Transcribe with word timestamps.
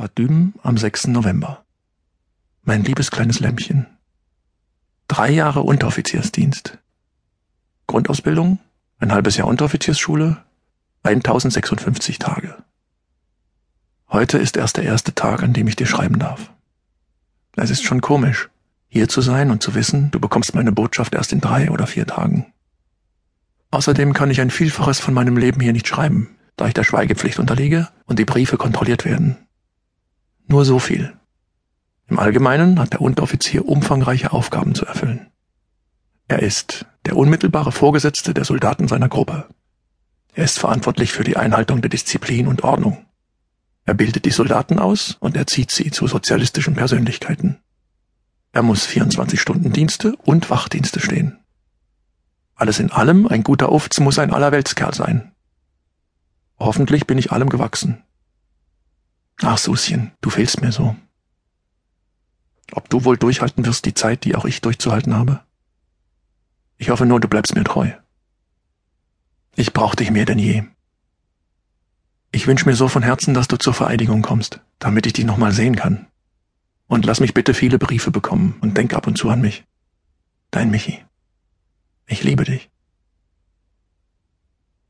Bad 0.00 0.16
Düben 0.16 0.54
am 0.62 0.78
6. 0.78 1.08
November. 1.08 1.62
Mein 2.62 2.84
liebes 2.84 3.10
kleines 3.10 3.38
Lämpchen. 3.38 3.86
Drei 5.08 5.28
Jahre 5.30 5.60
Unteroffiziersdienst. 5.60 6.78
Grundausbildung, 7.86 8.60
ein 8.98 9.12
halbes 9.12 9.36
Jahr 9.36 9.46
Unteroffiziersschule, 9.46 10.42
1056 11.02 12.18
Tage. 12.18 12.64
Heute 14.08 14.38
ist 14.38 14.56
erst 14.56 14.78
der 14.78 14.84
erste 14.84 15.14
Tag, 15.14 15.42
an 15.42 15.52
dem 15.52 15.68
ich 15.68 15.76
dir 15.76 15.86
schreiben 15.86 16.18
darf. 16.18 16.50
Es 17.56 17.68
ist 17.68 17.84
schon 17.84 18.00
komisch, 18.00 18.48
hier 18.88 19.06
zu 19.06 19.20
sein 19.20 19.50
und 19.50 19.62
zu 19.62 19.74
wissen, 19.74 20.10
du 20.12 20.18
bekommst 20.18 20.54
meine 20.54 20.72
Botschaft 20.72 21.14
erst 21.14 21.34
in 21.34 21.42
drei 21.42 21.70
oder 21.70 21.86
vier 21.86 22.06
Tagen. 22.06 22.54
Außerdem 23.70 24.14
kann 24.14 24.30
ich 24.30 24.40
ein 24.40 24.50
Vielfaches 24.50 24.98
von 24.98 25.12
meinem 25.12 25.36
Leben 25.36 25.60
hier 25.60 25.74
nicht 25.74 25.86
schreiben, 25.86 26.38
da 26.56 26.66
ich 26.68 26.72
der 26.72 26.84
Schweigepflicht 26.84 27.38
unterliege 27.38 27.90
und 28.06 28.18
die 28.18 28.24
Briefe 28.24 28.56
kontrolliert 28.56 29.04
werden. 29.04 29.36
Nur 30.50 30.64
so 30.64 30.80
viel. 30.80 31.12
Im 32.08 32.18
Allgemeinen 32.18 32.80
hat 32.80 32.92
der 32.92 33.02
Unteroffizier 33.02 33.66
umfangreiche 33.66 34.32
Aufgaben 34.32 34.74
zu 34.74 34.84
erfüllen. 34.84 35.28
Er 36.26 36.42
ist 36.42 36.86
der 37.04 37.16
unmittelbare 37.16 37.70
Vorgesetzte 37.70 38.34
der 38.34 38.44
Soldaten 38.44 38.88
seiner 38.88 39.08
Gruppe. 39.08 39.46
Er 40.34 40.42
ist 40.42 40.58
verantwortlich 40.58 41.12
für 41.12 41.22
die 41.22 41.36
Einhaltung 41.36 41.82
der 41.82 41.88
Disziplin 41.88 42.48
und 42.48 42.64
Ordnung. 42.64 43.06
Er 43.84 43.94
bildet 43.94 44.24
die 44.24 44.32
Soldaten 44.32 44.80
aus 44.80 45.16
und 45.20 45.36
erzieht 45.36 45.70
sie 45.70 45.92
zu 45.92 46.08
sozialistischen 46.08 46.74
Persönlichkeiten. 46.74 47.60
Er 48.50 48.64
muss 48.64 48.84
24 48.86 49.40
Stunden 49.40 49.72
Dienste 49.72 50.16
und 50.24 50.50
Wachdienste 50.50 50.98
stehen. 50.98 51.38
Alles 52.56 52.80
in 52.80 52.90
allem, 52.90 53.28
ein 53.28 53.44
guter 53.44 53.70
Ufts 53.70 54.00
muss 54.00 54.18
ein 54.18 54.32
Allerweltskerl 54.32 54.94
sein. 54.94 55.30
Hoffentlich 56.58 57.06
bin 57.06 57.18
ich 57.18 57.30
allem 57.30 57.50
gewachsen. 57.50 58.02
Ach, 59.42 59.58
Suschen, 59.58 60.12
du 60.20 60.30
fehlst 60.30 60.60
mir 60.60 60.72
so. 60.72 60.96
Ob 62.72 62.88
du 62.88 63.04
wohl 63.04 63.16
durchhalten 63.16 63.64
wirst 63.64 63.84
die 63.86 63.94
Zeit, 63.94 64.24
die 64.24 64.36
auch 64.36 64.44
ich 64.44 64.60
durchzuhalten 64.60 65.14
habe? 65.14 65.40
Ich 66.76 66.90
hoffe 66.90 67.06
nur, 67.06 67.20
du 67.20 67.28
bleibst 67.28 67.54
mir 67.54 67.64
treu. 67.64 67.90
Ich 69.56 69.72
brauch 69.72 69.94
dich 69.94 70.10
mehr 70.10 70.24
denn 70.24 70.38
je. 70.38 70.64
Ich 72.32 72.46
wünsch 72.46 72.64
mir 72.64 72.76
so 72.76 72.86
von 72.88 73.02
Herzen, 73.02 73.34
dass 73.34 73.48
du 73.48 73.56
zur 73.56 73.74
Vereidigung 73.74 74.22
kommst, 74.22 74.60
damit 74.78 75.06
ich 75.06 75.14
dich 75.14 75.24
nochmal 75.24 75.52
sehen 75.52 75.74
kann. 75.74 76.06
Und 76.86 77.04
lass 77.04 77.20
mich 77.20 77.34
bitte 77.34 77.54
viele 77.54 77.78
Briefe 77.78 78.10
bekommen 78.10 78.56
und 78.60 78.76
denk 78.76 78.94
ab 78.94 79.06
und 79.06 79.16
zu 79.16 79.30
an 79.30 79.40
mich. 79.40 79.64
Dein 80.50 80.70
Michi. 80.70 81.04
Ich 82.06 82.22
liebe 82.22 82.44
dich. 82.44 82.70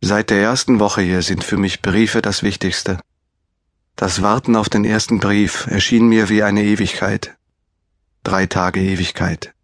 Seit 0.00 0.30
der 0.30 0.42
ersten 0.42 0.80
Woche 0.80 1.02
hier 1.02 1.22
sind 1.22 1.44
für 1.44 1.56
mich 1.56 1.82
Briefe 1.82 2.20
das 2.22 2.42
Wichtigste. 2.42 2.98
Das 3.96 4.22
Warten 4.22 4.56
auf 4.56 4.68
den 4.68 4.84
ersten 4.84 5.20
Brief 5.20 5.68
erschien 5.68 6.08
mir 6.08 6.28
wie 6.28 6.42
eine 6.42 6.64
Ewigkeit. 6.64 7.36
Drei 8.24 8.46
Tage 8.46 8.80
Ewigkeit. 8.80 9.54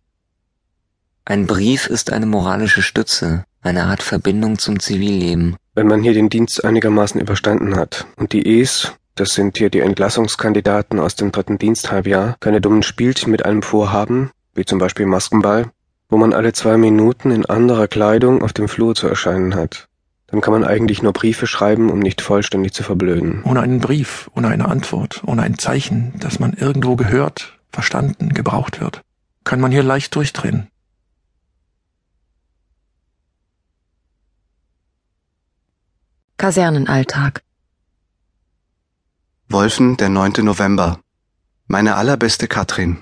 Ein 1.24 1.48
Brief 1.48 1.88
ist 1.88 2.12
eine 2.12 2.26
moralische 2.26 2.80
Stütze, 2.80 3.44
eine 3.60 3.86
Art 3.86 4.04
Verbindung 4.04 4.58
zum 4.58 4.78
Zivilleben. 4.78 5.56
Wenn 5.74 5.88
man 5.88 6.02
hier 6.02 6.14
den 6.14 6.30
Dienst 6.30 6.64
einigermaßen 6.64 7.20
überstanden 7.20 7.74
hat 7.74 8.06
und 8.16 8.32
die 8.32 8.46
E's, 8.46 8.92
das 9.16 9.34
sind 9.34 9.58
hier 9.58 9.68
die 9.68 9.80
Entlassungskandidaten 9.80 11.00
aus 11.00 11.16
dem 11.16 11.32
dritten 11.32 11.58
Diensthalbjahr, 11.58 12.36
keine 12.38 12.60
dummen 12.60 12.84
Spielchen 12.84 13.32
mit 13.32 13.44
einem 13.44 13.62
vorhaben, 13.62 14.30
wie 14.54 14.64
zum 14.64 14.78
Beispiel 14.78 15.06
Maskenball, 15.06 15.72
wo 16.08 16.16
man 16.18 16.32
alle 16.32 16.52
zwei 16.52 16.76
Minuten 16.76 17.32
in 17.32 17.46
anderer 17.46 17.88
Kleidung 17.88 18.42
auf 18.42 18.52
dem 18.52 18.68
Flur 18.68 18.94
zu 18.94 19.08
erscheinen 19.08 19.56
hat. 19.56 19.88
Dann 20.30 20.40
kann 20.40 20.52
man 20.52 20.64
eigentlich 20.64 21.02
nur 21.02 21.12
Briefe 21.12 21.46
schreiben, 21.46 21.90
um 21.90 21.98
nicht 21.98 22.20
vollständig 22.20 22.72
zu 22.72 22.84
verblöden. 22.84 23.42
Ohne 23.42 23.60
einen 23.60 23.80
Brief, 23.80 24.30
ohne 24.34 24.48
eine 24.48 24.68
Antwort, 24.68 25.22
ohne 25.26 25.42
ein 25.42 25.58
Zeichen, 25.58 26.14
dass 26.20 26.38
man 26.38 26.52
irgendwo 26.52 26.94
gehört, 26.94 27.58
verstanden, 27.72 28.32
gebraucht 28.32 28.80
wird, 28.80 29.02
kann 29.42 29.60
man 29.60 29.72
hier 29.72 29.82
leicht 29.82 30.14
durchdrehen. 30.14 30.68
Kasernenalltag. 36.36 37.42
Wolfen, 39.48 39.96
der 39.96 40.08
9. 40.08 40.32
November. 40.42 41.00
Meine 41.66 41.96
allerbeste 41.96 42.46
Katrin. 42.46 42.98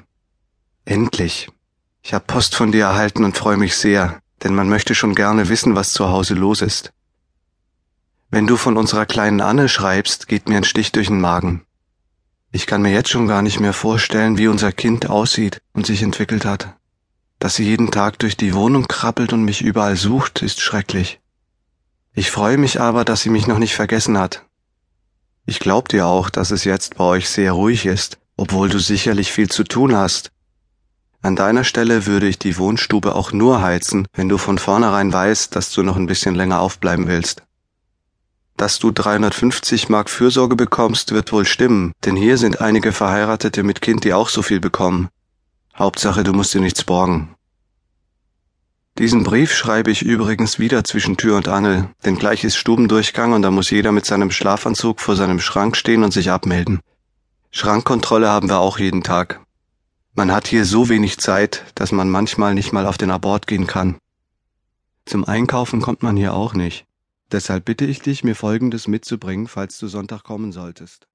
Endlich. 0.87 1.50
Ich 2.03 2.15
habe 2.15 2.25
Post 2.27 2.56
von 2.56 2.72
dir 2.72 2.87
erhalten 2.87 3.22
und 3.22 3.37
freue 3.37 3.59
mich 3.59 3.77
sehr, 3.77 4.19
denn 4.43 4.55
man 4.55 4.69
möchte 4.69 4.94
schon 4.94 5.15
gerne 5.15 5.50
wissen, 5.50 5.75
was 5.77 5.93
zu 5.93 6.09
Hause 6.09 6.34
los 6.34 6.62
ist. 6.62 6.93
Wenn 8.31 8.47
du 8.47 8.59
von 8.59 8.77
unserer 8.77 9.06
kleinen 9.06 9.41
Anne 9.41 9.71
schreibst, 9.71 10.28
geht 10.28 10.50
mir 10.50 10.59
ein 10.59 10.65
Stich 10.65 10.93
durch 10.93 11.06
den 11.06 11.21
Magen. 11.21 11.62
Ich 12.53 12.66
kann 12.66 12.83
mir 12.83 12.93
jetzt 12.93 13.09
schon 13.09 13.27
gar 13.27 13.41
nicht 13.41 13.59
mehr 13.59 13.72
vorstellen, 13.72 14.37
wie 14.37 14.49
unser 14.49 14.71
Kind 14.71 15.09
aussieht 15.09 15.62
und 15.72 15.87
sich 15.87 16.03
entwickelt 16.03 16.44
hat. 16.44 16.75
Dass 17.38 17.55
sie 17.55 17.65
jeden 17.65 17.91
Tag 17.91 18.19
durch 18.19 18.37
die 18.37 18.55
Wohnung 18.55 18.87
krabbelt 18.87 19.33
und 19.33 19.44
mich 19.44 19.62
überall 19.62 19.97
sucht, 19.97 20.43
ist 20.43 20.61
schrecklich. 20.61 21.21
Ich 22.12 22.31
freue 22.31 22.59
mich 22.59 22.81
aber, 22.81 23.06
dass 23.06 23.22
sie 23.22 23.31
mich 23.31 23.47
noch 23.47 23.59
nicht 23.59 23.75
vergessen 23.75 24.19
hat. 24.19 24.44
Ich 25.47 25.59
glaub 25.59 25.88
dir 25.88 26.06
auch, 26.06 26.28
dass 26.28 26.50
es 26.50 26.65
jetzt 26.65 26.97
bei 26.97 27.05
euch 27.05 27.31
sehr 27.31 27.53
ruhig 27.53 27.87
ist, 27.87 28.19
obwohl 28.37 28.69
du 28.69 28.78
sicherlich 28.78 29.33
viel 29.33 29.49
zu 29.49 29.65
tun 29.65 29.97
hast. 29.97 30.33
An 31.22 31.34
deiner 31.34 31.65
Stelle 31.65 32.05
würde 32.05 32.28
ich 32.28 32.38
die 32.38 32.59
Wohnstube 32.59 33.15
auch 33.15 33.33
nur 33.33 33.62
heizen, 33.62 34.06
wenn 34.12 34.28
du 34.28 34.37
von 34.37 34.59
vornherein 34.59 35.12
weißt, 35.12 35.56
dass 35.56 35.72
du 35.72 35.83
noch 35.83 35.97
ein 35.97 36.06
bisschen 36.06 36.34
länger 36.34 36.61
aufbleiben 36.61 37.06
willst. 37.09 37.43
Dass 38.58 38.80
du 38.80 38.91
350 38.91 39.88
Mark 39.88 40.10
Fürsorge 40.10 40.56
bekommst, 40.56 41.12
wird 41.12 41.30
wohl 41.30 41.46
stimmen, 41.46 41.92
denn 42.04 42.16
hier 42.16 42.36
sind 42.38 42.60
einige 42.60 42.91
Verheiratete 42.91 43.62
mit 43.62 43.80
Kind, 43.80 44.02
die 44.02 44.12
auch 44.12 44.28
so 44.28 44.42
viel 44.42 44.58
bekommen. 44.58 45.10
Hauptsache, 45.76 46.24
du 46.24 46.32
musst 46.32 46.54
dir 46.54 46.60
nichts 46.60 46.82
borgen. 46.82 47.36
Diesen 48.98 49.22
Brief 49.22 49.54
schreibe 49.54 49.92
ich 49.92 50.02
übrigens 50.02 50.58
wieder 50.58 50.82
zwischen 50.82 51.16
Tür 51.16 51.36
und 51.36 51.46
Angel, 51.46 51.88
denn 52.04 52.16
gleich 52.16 52.42
ist 52.42 52.56
Stubendurchgang 52.56 53.32
und 53.32 53.42
da 53.42 53.52
muss 53.52 53.70
jeder 53.70 53.92
mit 53.92 54.06
seinem 54.06 54.32
Schlafanzug 54.32 54.98
vor 54.98 55.14
seinem 55.14 55.38
Schrank 55.38 55.76
stehen 55.76 56.02
und 56.02 56.12
sich 56.12 56.32
abmelden. 56.32 56.80
Schrankkontrolle 57.52 58.28
haben 58.28 58.48
wir 58.48 58.58
auch 58.58 58.80
jeden 58.80 59.04
Tag. 59.04 59.40
Man 60.16 60.32
hat 60.32 60.48
hier 60.48 60.64
so 60.64 60.88
wenig 60.88 61.19
Zeit, 61.19 61.64
dass 61.76 61.92
man 61.92 62.10
manchmal 62.10 62.54
nicht 62.54 62.72
mal 62.72 62.86
auf 62.86 62.98
den 62.98 63.12
Abort 63.12 63.46
gehen 63.46 63.69
kann. 63.69 63.98
Zum 65.06 65.25
Einkaufen 65.28 65.80
kommt 65.80 66.02
man 66.02 66.16
hier 66.16 66.34
auch 66.34 66.54
nicht. 66.54 66.88
Deshalb 67.31 67.66
bitte 67.66 67.84
ich 67.84 68.00
dich, 68.00 68.25
mir 68.25 68.34
Folgendes 68.34 68.89
mitzubringen, 68.89 69.49
falls 69.49 69.78
du 69.78 69.87
Sonntag 69.87 70.22
kommen 70.25 70.53
solltest. 70.53 71.09